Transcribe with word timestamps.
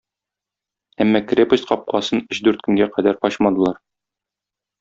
Әмма 1.05 1.21
крепость 1.33 1.69
капкасын 1.73 2.23
өч-дүрт 2.31 2.65
көнгә 2.69 2.91
кадәр 2.99 3.23
ачмадылар. 3.31 3.81